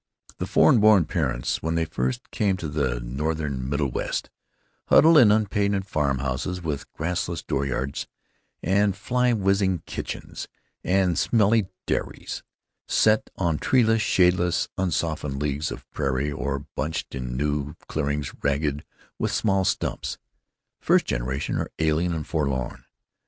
The 0.39 0.47
foreign 0.47 0.79
born 0.79 1.05
parents, 1.05 1.61
when 1.61 1.75
they 1.75 1.85
first 1.85 2.31
come 2.31 2.57
to 2.57 2.67
the 2.67 2.99
Northern 3.01 3.69
Middlewest, 3.69 4.31
huddle 4.87 5.15
in 5.15 5.31
unpainted 5.31 5.85
farm 5.85 6.17
houses 6.17 6.59
with 6.59 6.91
grassless 6.93 7.43
dooryards 7.43 8.07
and 8.63 8.95
fly 8.97 9.31
zizzing 9.31 9.85
kitchens 9.85 10.47
and 10.83 11.19
smelly 11.19 11.67
dairies, 11.85 12.41
set 12.87 13.29
on 13.35 13.59
treeless, 13.59 14.01
shadeless, 14.01 14.69
unsoftened 14.75 15.39
leagues 15.39 15.69
of 15.69 15.87
prairie 15.91 16.31
or 16.31 16.65
bunched 16.75 17.13
in 17.13 17.37
new 17.37 17.75
clearings 17.87 18.33
ragged 18.41 18.83
with 19.19 19.31
small 19.31 19.63
stumps. 19.63 20.17
The 20.79 20.85
first 20.87 21.05
generation 21.05 21.59
are 21.59 21.69
alien 21.77 22.15
and 22.15 22.25
forlorn. 22.25 22.85